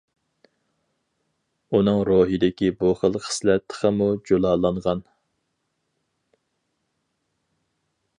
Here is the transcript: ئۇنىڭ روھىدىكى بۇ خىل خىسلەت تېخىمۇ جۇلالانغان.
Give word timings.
ئۇنىڭ 1.79 1.99
روھىدىكى 2.09 2.71
بۇ 2.79 2.93
خىل 3.01 3.17
خىسلەت 3.25 3.65
تېخىمۇ 3.73 4.07
جۇلالانغان. 4.31 5.05